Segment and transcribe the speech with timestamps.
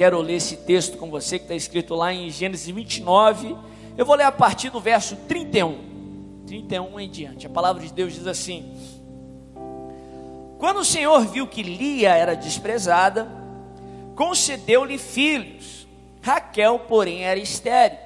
[0.00, 3.54] quero ler esse texto com você que está escrito lá em Gênesis 29.
[3.98, 5.76] Eu vou ler a partir do verso 31.
[6.46, 7.46] 31 em diante.
[7.46, 8.74] A palavra de Deus diz assim:
[10.58, 13.30] Quando o Senhor viu que Lia era desprezada,
[14.16, 15.86] concedeu-lhe filhos.
[16.22, 17.98] Raquel, porém, era estéril.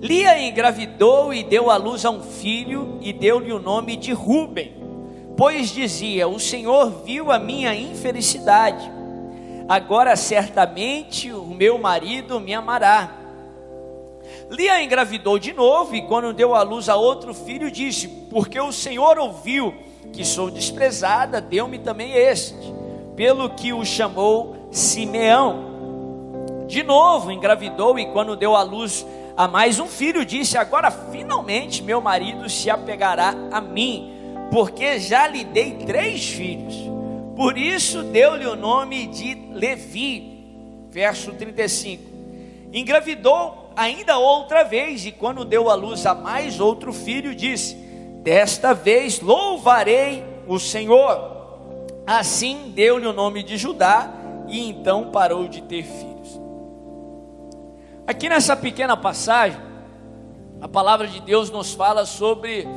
[0.00, 4.74] Lia engravidou e deu à luz a um filho e deu-lhe o nome de Ruben,
[5.36, 9.01] pois dizia: O Senhor viu a minha infelicidade.
[9.68, 13.18] Agora certamente o meu marido me amará.
[14.50, 18.72] Lia engravidou de novo e quando deu à luz a outro filho disse: Porque o
[18.72, 19.74] Senhor ouviu
[20.12, 22.72] que sou desprezada, deu-me também este,
[23.16, 25.72] pelo que o chamou Simeão.
[26.66, 31.82] De novo engravidou e quando deu à luz a mais um filho, disse: Agora finalmente
[31.82, 34.12] meu marido se apegará a mim,
[34.50, 36.91] porque já lhe dei três filhos.
[37.42, 40.86] Por isso deu-lhe o nome de Levi.
[40.90, 42.00] Verso 35.
[42.72, 47.74] Engravidou ainda outra vez, e quando deu à luz a mais outro filho, disse:
[48.22, 51.58] Desta vez louvarei o Senhor.
[52.06, 54.08] Assim deu-lhe o nome de Judá,
[54.46, 56.40] e então parou de ter filhos.
[58.06, 59.60] Aqui nessa pequena passagem,
[60.60, 62.68] a palavra de Deus nos fala sobre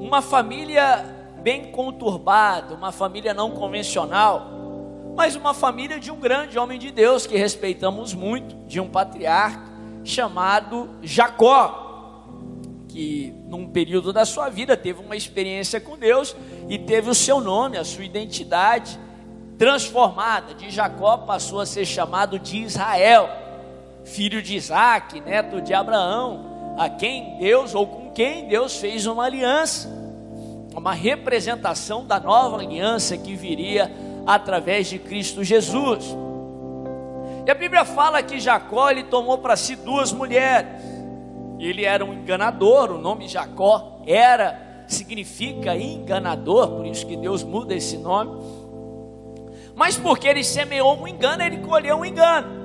[0.00, 4.48] uma família bem conturbada, uma família não convencional,
[5.16, 9.70] mas uma família de um grande homem de Deus que respeitamos muito, de um patriarca
[10.04, 11.80] chamado Jacó,
[12.88, 16.34] que num período da sua vida teve uma experiência com Deus
[16.68, 18.98] e teve o seu nome, a sua identidade
[19.58, 20.54] transformada.
[20.54, 23.42] De Jacó passou a ser chamado de Israel
[24.04, 29.24] filho de Isaac, neto de Abraão, a quem Deus ou com quem Deus fez uma
[29.24, 29.88] aliança,
[30.78, 33.90] uma representação da nova aliança que viria
[34.26, 36.16] através de Cristo Jesus.
[37.46, 40.82] E a Bíblia fala que Jacó ele tomou para si duas mulheres.
[41.58, 47.74] Ele era um enganador, o nome Jacó era significa enganador, por isso que Deus muda
[47.74, 48.42] esse nome.
[49.74, 52.62] Mas porque ele semeou um engano, ele colheu um engano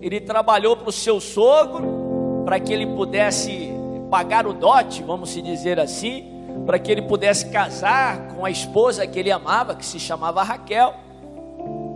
[0.00, 3.70] ele trabalhou para o seu sogro, para que ele pudesse
[4.10, 6.35] pagar o dote, vamos se dizer assim,
[6.66, 10.94] para que ele pudesse casar com a esposa que ele amava, que se chamava Raquel.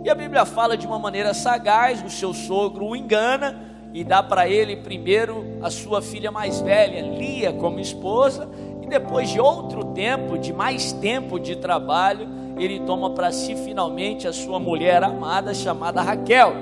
[0.03, 4.23] E a Bíblia fala de uma maneira sagaz: o seu sogro o engana e dá
[4.23, 8.49] para ele primeiro a sua filha mais velha, Lia, como esposa,
[8.81, 12.27] e depois de outro tempo, de mais tempo de trabalho,
[12.57, 16.53] ele toma para si finalmente a sua mulher amada chamada Raquel.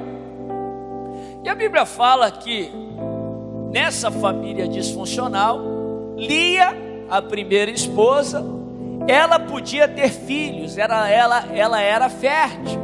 [1.44, 2.72] E a Bíblia fala que
[3.72, 5.60] nessa família disfuncional,
[6.18, 8.44] Lia, a primeira esposa,
[9.08, 12.80] ela podia ter filhos, era, ela, ela era fértil.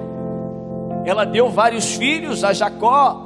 [1.05, 3.21] Ela deu vários filhos a Jacó.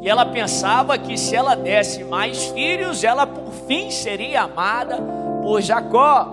[0.00, 4.98] E ela pensava que se ela desse mais filhos, ela por fim seria amada
[5.42, 6.28] por Jacó.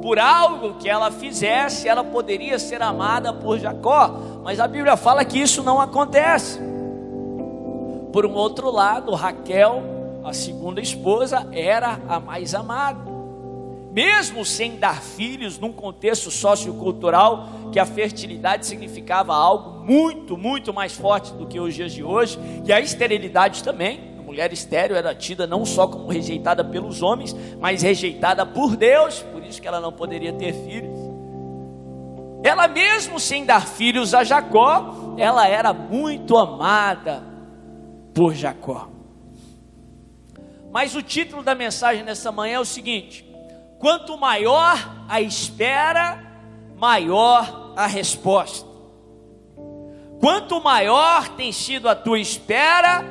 [0.00, 4.14] Por algo que ela fizesse, ela poderia ser amada por Jacó.
[4.44, 6.60] Mas a Bíblia fala que isso não acontece.
[8.12, 9.97] Por um outro lado, Raquel,
[10.28, 13.18] a segunda esposa, era a mais amada.
[13.92, 20.92] Mesmo sem dar filhos, num contexto sociocultural que a fertilidade significava algo muito, muito mais
[20.92, 24.16] forte do que os dias de hoje, e a esterilidade também.
[24.18, 29.20] A mulher estéril era tida não só como rejeitada pelos homens, mas rejeitada por Deus,
[29.32, 30.96] por isso que ela não poderia ter filhos.
[32.44, 37.22] Ela mesmo sem dar filhos a Jacó, ela era muito amada
[38.14, 38.97] por Jacó.
[40.70, 43.24] Mas o título da mensagem nessa manhã é o seguinte:
[43.78, 44.76] quanto maior
[45.08, 46.22] a espera,
[46.76, 48.68] maior a resposta.
[50.20, 53.04] Quanto maior tem sido a tua espera,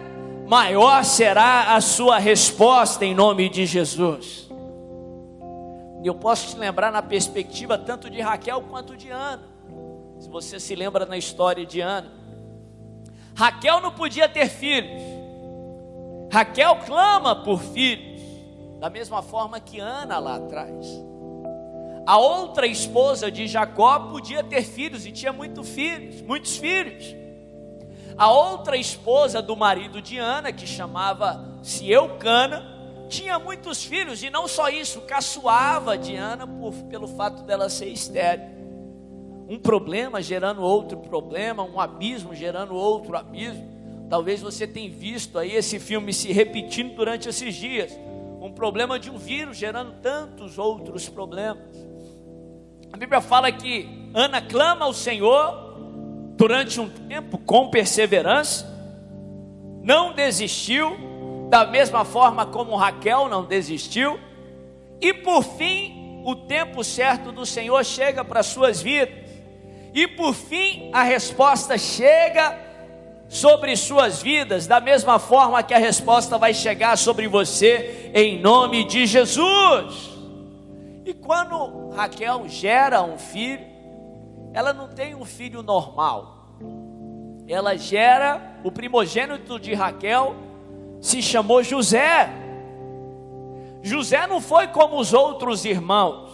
[0.46, 4.47] maior será a sua resposta em nome de Jesus.
[6.03, 9.44] Eu posso te lembrar na perspectiva tanto de Raquel quanto de Ana.
[10.19, 12.12] Se você se lembra na história de Ana,
[13.35, 15.16] Raquel não podia ter filhos.
[16.37, 18.22] Raquel clama por filhos,
[18.79, 20.85] da mesma forma que Ana lá atrás.
[22.05, 27.16] A outra esposa de Jacó podia ter filhos e tinha muitos filhos, muitos filhos.
[28.16, 32.63] A outra esposa do marido de Ana, que chamava-se Eucana,
[33.09, 37.87] tinha muitos filhos e não só isso, caçoava de Ana por, pelo fato dela ser
[37.87, 38.55] estéril
[39.49, 43.77] um problema gerando outro problema, um abismo gerando outro abismo.
[44.09, 47.98] Talvez você tenha visto aí esse filme se repetindo durante esses dias.
[48.42, 51.68] Um problema de um vírus gerando tantos outros problemas.
[52.92, 55.68] A Bíblia fala que Ana clama ao Senhor
[56.38, 58.66] durante um tempo com perseverança,
[59.84, 60.96] não desistiu,
[61.50, 64.20] da mesma forma como Raquel não desistiu,
[65.02, 69.28] e por fim, o tempo certo do Senhor chega para suas vidas.
[69.94, 72.66] E por fim, a resposta chega
[73.29, 78.85] sobre suas vidas, da mesma forma que a resposta vai chegar sobre você, em nome
[78.85, 80.18] de Jesus.
[81.06, 83.66] E quando Raquel gera um filho,
[84.53, 86.58] ela não tem um filho normal,
[87.47, 90.35] ela gera o primogênito de Raquel,
[91.02, 92.30] se chamou José.
[93.82, 96.28] José não foi como os outros irmãos.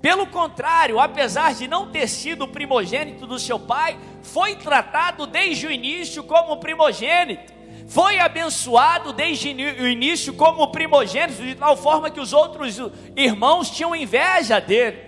[0.00, 5.66] Pelo contrário, apesar de não ter sido o primogênito do seu pai, foi tratado desde
[5.66, 7.52] o início como primogênito.
[7.86, 12.78] Foi abençoado desde o início como primogênito, de tal forma que os outros
[13.16, 14.98] irmãos tinham inveja dele.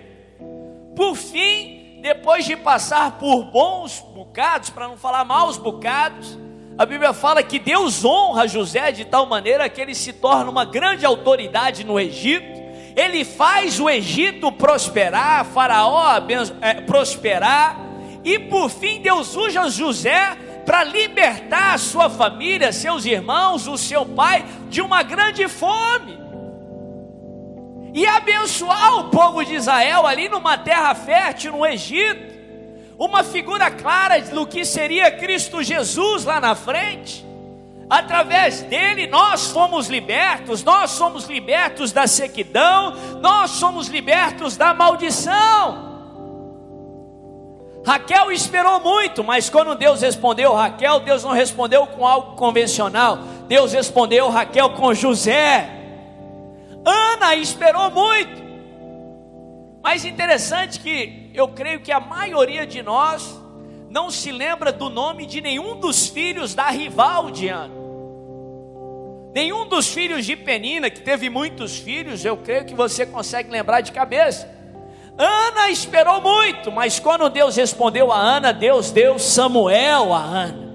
[0.95, 6.39] Por fim, depois de passar por bons bocados, para não falar maus bocados,
[6.77, 10.65] a Bíblia fala que Deus honra José de tal maneira que ele se torna uma
[10.65, 12.63] grande autoridade no Egito.
[12.97, 16.21] Ele faz o Egito prosperar, Faraó
[16.61, 17.84] é, prosperar,
[18.25, 24.07] e por fim Deus usa José para libertar a sua família, seus irmãos, o seu
[24.07, 26.19] pai de uma grande fome.
[27.93, 32.35] E abençoar o povo de Israel ali numa terra fértil no Egito
[32.99, 37.25] uma figura clara do que seria Cristo Jesus lá na frente.
[37.91, 45.94] Através dele nós fomos libertos, nós somos libertos da sequidão, nós somos libertos da maldição.
[47.85, 53.73] Raquel esperou muito, mas quando Deus respondeu Raquel, Deus não respondeu com algo convencional, Deus
[53.73, 55.71] respondeu Raquel com José.
[56.85, 58.43] Ana esperou muito,
[59.83, 63.39] mas interessante que eu creio que a maioria de nós
[63.91, 67.75] não se lembra do nome de nenhum dos filhos da rival de Ana.
[69.35, 73.81] Nenhum dos filhos de Penina, que teve muitos filhos, eu creio que você consegue lembrar
[73.83, 74.49] de cabeça.
[75.17, 80.75] Ana esperou muito, mas quando Deus respondeu a Ana, Deus deu Samuel a Ana.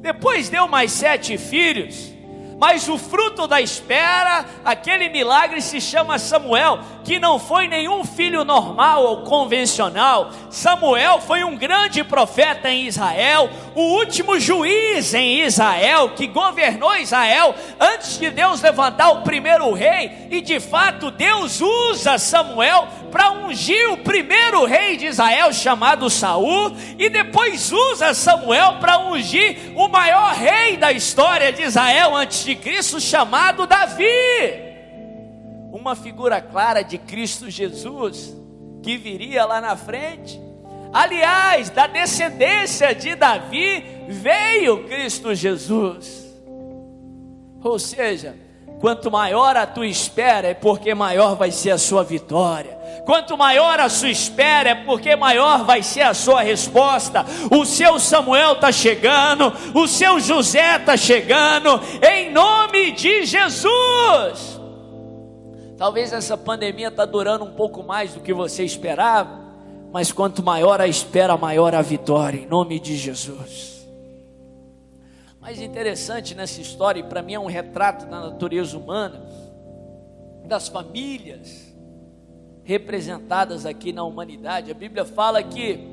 [0.00, 2.12] Depois deu mais sete filhos.
[2.58, 8.44] Mas o fruto da espera, aquele milagre se chama Samuel, que não foi nenhum filho
[8.44, 10.30] normal ou convencional.
[10.50, 17.54] Samuel foi um grande profeta em Israel, o último juiz em Israel, que governou Israel
[17.78, 23.90] antes de Deus levantar o primeiro rei, e de fato Deus usa Samuel para ungir
[23.92, 30.34] o primeiro rei de Israel chamado Saul e depois usa Samuel para ungir o maior
[30.34, 34.06] rei da história de Israel antes de Cristo chamado Davi.
[35.70, 38.34] Uma figura clara de Cristo Jesus
[38.82, 40.40] que viria lá na frente.
[40.90, 46.26] Aliás, da descendência de Davi veio Cristo Jesus.
[47.62, 48.34] Ou seja,
[48.80, 52.77] quanto maior a tua espera, é porque maior vai ser a sua vitória.
[53.04, 57.24] Quanto maior a sua espera, é porque maior vai ser a sua resposta.
[57.50, 64.58] O seu Samuel está chegando, o seu José está chegando, em nome de Jesus.
[65.78, 69.40] Talvez essa pandemia está durando um pouco mais do que você esperava,
[69.92, 73.86] mas quanto maior a espera, maior a vitória, em nome de Jesus.
[75.40, 79.22] Mais interessante nessa história, e para mim é um retrato da natureza humana,
[80.44, 81.72] das famílias,
[82.68, 84.70] representadas aqui na humanidade.
[84.70, 85.88] A Bíblia fala que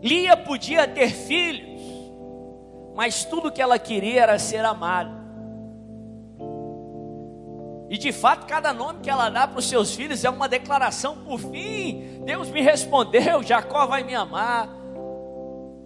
[0.00, 1.82] Lia podia ter filhos,
[2.94, 5.18] mas tudo que ela queria era ser amada.
[7.90, 11.16] E de fato, cada nome que ela dá para os seus filhos é uma declaração
[11.16, 12.22] por fim.
[12.24, 14.68] Deus me respondeu, Jacó vai me amar.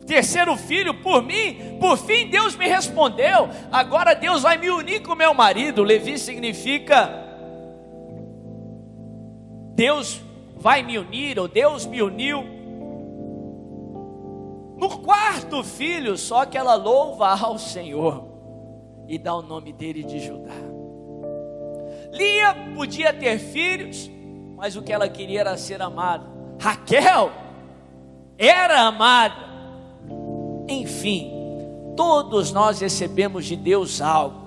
[0.07, 3.49] Terceiro filho, por mim, por fim Deus me respondeu.
[3.73, 5.83] Agora Deus vai me unir com meu marido.
[5.83, 7.24] Levi significa
[9.75, 10.21] Deus
[10.57, 12.45] vai me unir, ou Deus me uniu.
[14.77, 18.25] No quarto filho, só que ela louva ao Senhor
[19.09, 20.55] e dá o nome dele de Judá.
[22.13, 24.11] Lia podia ter filhos,
[24.57, 26.25] mas o que ela queria era ser amada.
[26.61, 27.31] Raquel
[28.39, 29.35] era amada.
[30.69, 31.33] Enfim,
[31.97, 34.45] todos nós recebemos de Deus algo.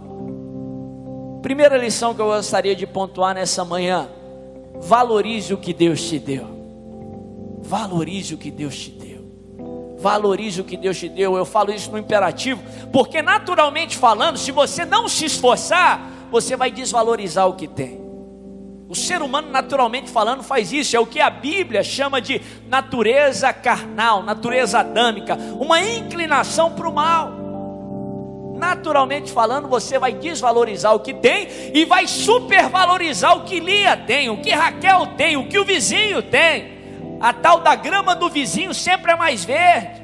[1.41, 4.09] Primeira lição que eu gostaria de pontuar nessa manhã:
[4.81, 6.47] Valorize o que Deus te deu.
[7.61, 9.97] Valorize o que Deus te deu.
[9.99, 11.35] Valorize o que Deus te deu.
[11.35, 16.71] Eu falo isso no imperativo, porque naturalmente falando, se você não se esforçar, você vai
[16.71, 18.07] desvalorizar o que tem.
[18.89, 20.95] O ser humano, naturalmente falando, faz isso.
[20.95, 26.93] É o que a Bíblia chama de natureza carnal, natureza adâmica, uma inclinação para o
[26.93, 27.46] mal.
[28.57, 34.29] Naturalmente falando, você vai desvalorizar o que tem e vai supervalorizar o que Lia tem,
[34.29, 36.75] o que Raquel tem, o que o vizinho tem.
[37.21, 40.01] A tal da grama do vizinho sempre é mais verde,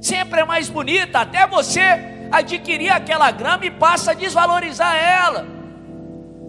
[0.00, 1.80] sempre é mais bonita, até você
[2.32, 5.46] adquirir aquela grama e passa a desvalorizar ela.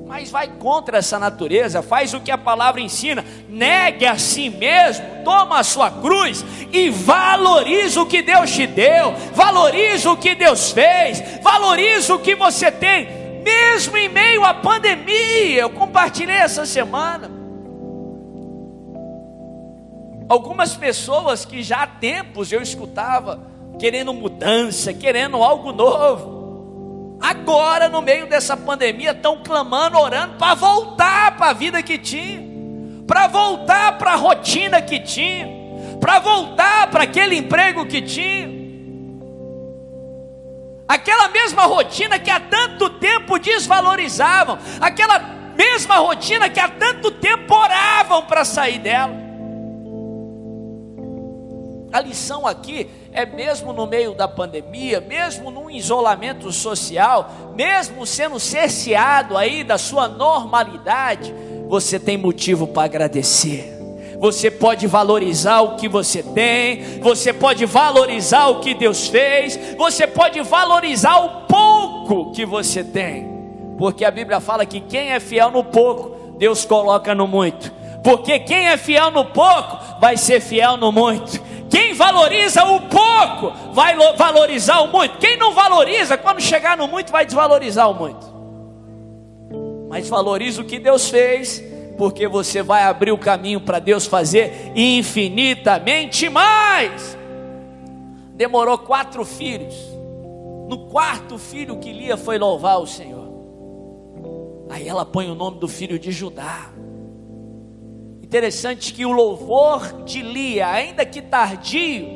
[0.08, 5.06] Mas vai contra essa natureza, faz o que a palavra ensina, negue a si mesmo,
[5.24, 10.72] toma a sua cruz e valoriza o que Deus te deu, valoriza o que Deus
[10.72, 13.08] fez, valoriza o que você tem,
[13.44, 15.62] mesmo em meio à pandemia.
[15.62, 17.30] Eu compartilhei essa semana.
[20.30, 23.42] Algumas pessoas que já há tempos eu escutava
[23.78, 26.42] querendo mudança, querendo algo novo
[27.22, 32.51] agora no meio dessa pandemia estão clamando, orando para voltar para a vida que tinha,
[33.12, 35.46] para voltar para a rotina que tinha,
[36.00, 38.50] para voltar para aquele emprego que tinha.
[40.88, 45.20] Aquela mesma rotina que há tanto tempo desvalorizavam, aquela
[45.58, 49.14] mesma rotina que há tanto tempo oravam para sair dela.
[51.92, 58.40] A lição aqui é mesmo no meio da pandemia, mesmo num isolamento social, mesmo sendo
[58.40, 61.36] cerceado aí da sua normalidade,
[61.72, 63.74] você tem motivo para agradecer.
[64.20, 70.06] Você pode valorizar o que você tem, você pode valorizar o que Deus fez, você
[70.06, 73.26] pode valorizar o pouco que você tem,
[73.78, 77.72] porque a Bíblia fala que quem é fiel no pouco, Deus coloca no muito,
[78.04, 81.42] porque quem é fiel no pouco, vai ser fiel no muito.
[81.70, 85.20] Quem valoriza o pouco vai valorizar o muito.
[85.20, 88.31] Quem não valoriza, quando chegar no muito, vai desvalorizar o muito.
[89.92, 91.62] Mas valoriza o que Deus fez,
[91.98, 97.18] porque você vai abrir o caminho para Deus fazer infinitamente mais.
[98.34, 99.76] Demorou quatro filhos.
[100.70, 103.28] No quarto filho que Lia foi louvar o Senhor.
[104.70, 106.70] Aí ela põe o nome do filho de Judá.
[108.24, 112.08] Interessante que o louvor de Lia, ainda que tardio,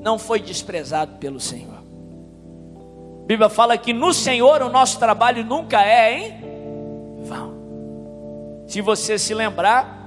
[0.00, 1.74] não foi desprezado pelo Senhor.
[1.74, 6.53] A Bíblia fala que no Senhor o nosso trabalho nunca é em
[7.24, 8.64] vão.
[8.66, 10.04] Se você se lembrar,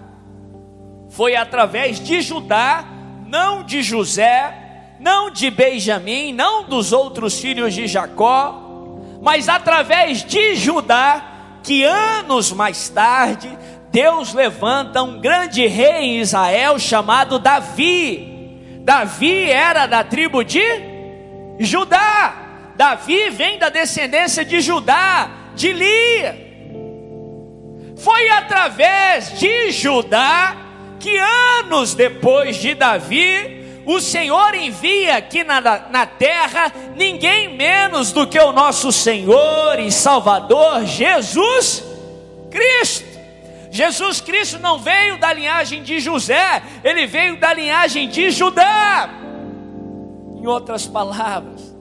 [1.09, 2.85] foi através de Judá,
[3.25, 8.63] não de José, não de Benjamim, não dos outros filhos de Jacó,
[9.21, 13.49] mas através de Judá, que anos mais tarde
[13.91, 18.79] Deus levanta um grande rei em Israel chamado Davi.
[18.81, 20.61] Davi era da tribo de
[21.59, 22.35] Judá.
[22.75, 26.46] Davi vem da descendência de Judá, de Lia.
[27.97, 30.55] Foi através de Judá
[30.99, 38.27] que anos depois de Davi, o Senhor envia aqui na, na terra ninguém menos do
[38.27, 41.83] que o nosso Senhor e Salvador Jesus
[42.51, 43.07] Cristo.
[43.71, 49.09] Jesus Cristo não veio da linhagem de José, ele veio da linhagem de Judá.
[50.35, 51.73] Em outras palavras,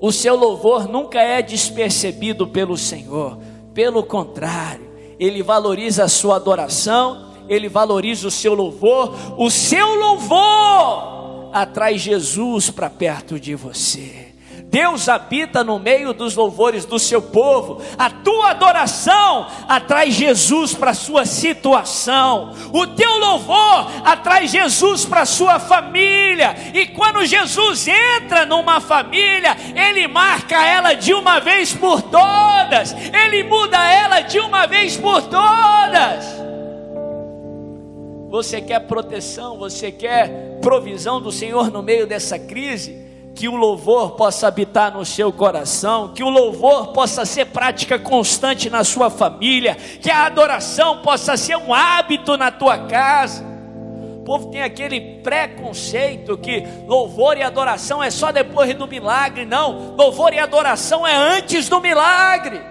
[0.00, 3.38] o seu louvor nunca é despercebido pelo Senhor,
[3.72, 4.83] pelo contrário,
[5.18, 12.70] ele valoriza a sua adoração, ele valoriza o seu louvor, o seu louvor atrai Jesus
[12.70, 14.33] para perto de você.
[14.66, 17.80] Deus habita no meio dos louvores do seu povo.
[17.96, 22.52] A tua adoração atrai Jesus para a sua situação.
[22.72, 26.56] O teu louvor atrai Jesus para a sua família.
[26.74, 32.92] E quando Jesus entra numa família, ele marca ela de uma vez por todas.
[32.92, 36.24] Ele muda ela de uma vez por todas.
[38.28, 43.03] Você quer proteção, você quer provisão do Senhor no meio dessa crise?
[43.34, 48.70] Que o louvor possa habitar no seu coração, que o louvor possa ser prática constante
[48.70, 53.44] na sua família, que a adoração possa ser um hábito na tua casa.
[54.20, 59.94] O povo tem aquele preconceito que louvor e adoração é só depois do milagre, não.
[59.96, 62.62] Louvor e adoração é antes do milagre.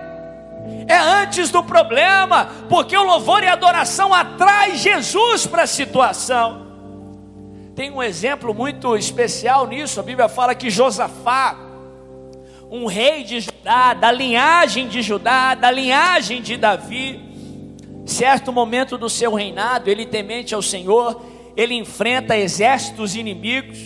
[0.87, 6.62] É antes do problema, porque o louvor e adoração atrai Jesus para a situação.
[7.75, 9.99] Tem um exemplo muito especial nisso.
[9.99, 11.57] A Bíblia fala que Josafá,
[12.69, 17.19] um rei de Judá, da linhagem de Judá, da linhagem de Davi,
[18.05, 21.19] certo momento do seu reinado, ele temente ao Senhor,
[21.57, 23.79] ele enfrenta exércitos inimigos,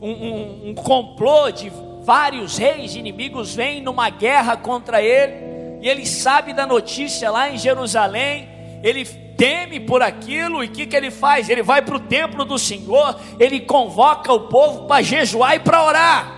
[0.00, 5.80] um, um, um complô de vários reis inimigos vem numa guerra contra ele.
[5.80, 8.48] e ele sabe da notícia lá em Jerusalém,
[8.82, 11.48] ele teme por aquilo, e o que, que ele faz?
[11.48, 15.84] Ele vai para o templo do Senhor, ele convoca o povo para jejuar e para
[15.84, 16.36] orar.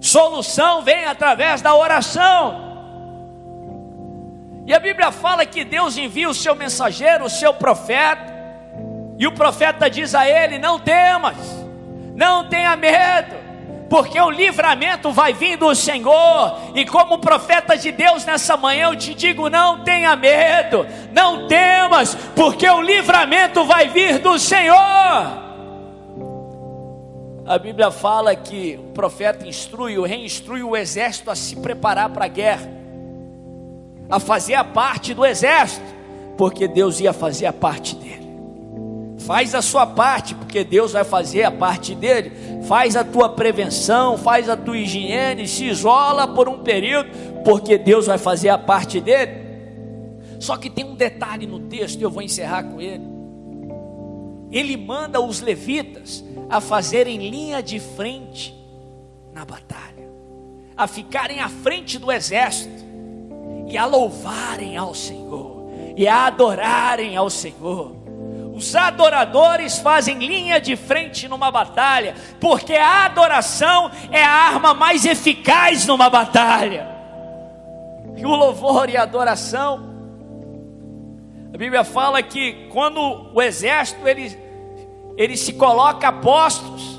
[0.00, 2.68] Solução vem através da oração.
[4.66, 8.36] E a Bíblia fala que Deus envia o seu mensageiro, o seu profeta,
[9.18, 11.36] e o profeta diz a ele: Não temas,
[12.14, 13.34] não tenha medo,
[13.88, 16.56] porque o livramento vai vir do Senhor.
[16.74, 22.14] E como profeta de Deus nessa manhã, eu te digo: não tenha medo, não temas,
[22.34, 25.48] porque o livramento vai vir do Senhor.
[27.46, 32.10] A Bíblia fala que o profeta instrui, o rei instrui o exército a se preparar
[32.10, 32.68] para a guerra,
[34.10, 35.86] a fazer a parte do exército,
[36.36, 38.07] porque Deus ia fazer a parte dele.
[39.28, 42.32] Faz a sua parte, porque Deus vai fazer a parte dele.
[42.66, 47.10] Faz a tua prevenção, faz a tua higiene, se isola por um período,
[47.44, 49.32] porque Deus vai fazer a parte dele.
[50.40, 53.04] Só que tem um detalhe no texto, eu vou encerrar com ele.
[54.50, 58.56] Ele manda os levitas a fazerem linha de frente
[59.34, 60.08] na batalha,
[60.74, 62.82] a ficarem à frente do exército
[63.68, 68.07] e a louvarem ao Senhor e a adorarem ao Senhor.
[68.58, 75.04] Os adoradores fazem linha de frente numa batalha, porque a adoração é a arma mais
[75.04, 76.88] eficaz numa batalha.
[78.16, 79.88] E o louvor e a adoração,
[81.54, 84.36] a Bíblia fala que quando o exército ele,
[85.16, 86.98] ele se coloca postos,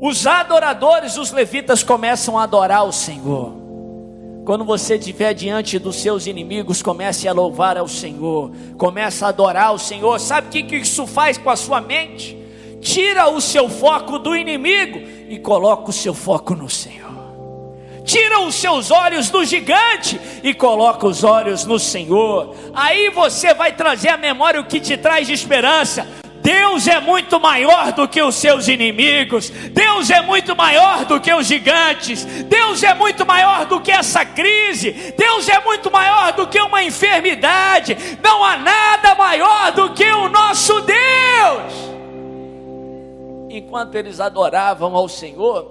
[0.00, 3.59] os adoradores, os levitas começam a adorar o Senhor.
[4.50, 9.72] Quando você estiver diante dos seus inimigos, comece a louvar ao Senhor, comece a adorar
[9.72, 10.18] o Senhor.
[10.18, 12.36] Sabe o que, que isso faz com a sua mente?
[12.80, 17.12] Tira o seu foco do inimigo e coloca o seu foco no Senhor.
[18.04, 22.52] Tira os seus olhos do gigante e coloca os olhos no Senhor.
[22.74, 26.08] Aí você vai trazer à memória o que te traz de esperança.
[26.50, 31.32] Deus é muito maior do que os seus inimigos, Deus é muito maior do que
[31.32, 36.48] os gigantes, Deus é muito maior do que essa crise, Deus é muito maior do
[36.48, 41.72] que uma enfermidade, não há nada maior do que o nosso Deus.
[43.48, 45.70] Enquanto eles adoravam ao Senhor,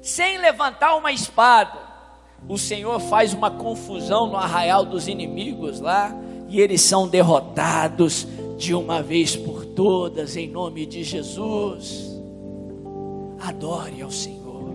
[0.00, 1.80] sem levantar uma espada,
[2.48, 6.14] o Senhor faz uma confusão no arraial dos inimigos lá,
[6.48, 8.28] e eles são derrotados
[8.62, 12.12] de uma vez por todas, em nome de Jesus.
[13.40, 14.72] Adore ao Senhor,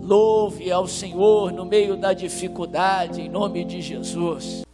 [0.00, 4.64] louve ao Senhor no meio da dificuldade, em nome de Jesus.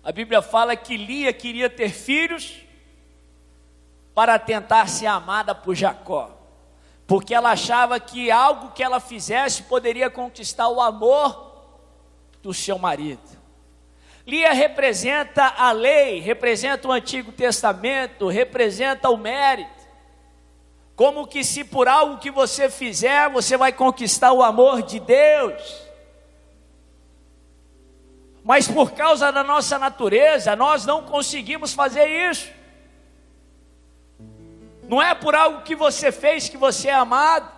[0.00, 2.58] A Bíblia fala que Lia queria ter filhos
[4.14, 6.30] para tentar ser amada por Jacó,
[7.04, 11.66] porque ela achava que algo que ela fizesse poderia conquistar o amor
[12.40, 13.36] do seu marido.
[14.26, 19.70] Lia representa a lei, representa o Antigo Testamento, representa o mérito.
[20.96, 25.86] Como que se por algo que você fizer, você vai conquistar o amor de Deus.
[28.42, 32.50] Mas por causa da nossa natureza, nós não conseguimos fazer isso.
[34.88, 37.48] Não é por algo que você fez que você é amado.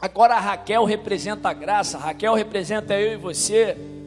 [0.00, 3.97] Agora Raquel representa a graça, Raquel representa eu e você.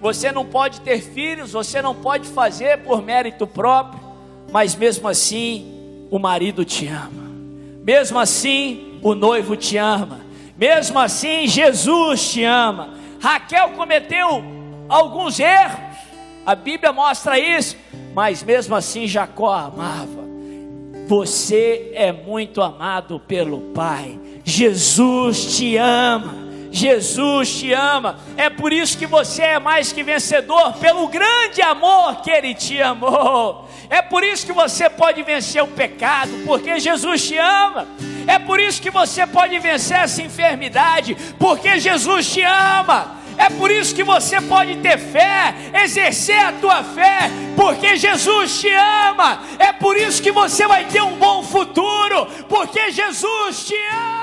[0.00, 4.00] Você não pode ter filhos, você não pode fazer por mérito próprio,
[4.50, 7.30] mas mesmo assim, o marido te ama.
[7.84, 10.20] Mesmo assim, o noivo te ama.
[10.56, 12.94] Mesmo assim, Jesus te ama.
[13.20, 14.42] Raquel cometeu
[14.88, 15.90] alguns erros.
[16.44, 17.76] A Bíblia mostra isso,
[18.14, 20.20] mas mesmo assim Jacó amava.
[21.06, 24.18] Você é muito amado pelo Pai.
[24.44, 26.49] Jesus te ama.
[26.70, 28.18] Jesus te ama.
[28.36, 32.80] É por isso que você é mais que vencedor, pelo grande amor que Ele te
[32.80, 33.68] amou.
[33.88, 37.88] É por isso que você pode vencer o pecado, porque Jesus te ama.
[38.26, 43.16] É por isso que você pode vencer essa enfermidade, porque Jesus te ama.
[43.36, 48.68] É por isso que você pode ter fé, exercer a tua fé, porque Jesus te
[48.70, 49.42] ama.
[49.58, 54.19] É por isso que você vai ter um bom futuro, porque Jesus te ama.